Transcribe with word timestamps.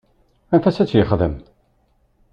Anef-as 0.53 0.77
ad 0.79 0.87
t-yexdem. 0.89 1.35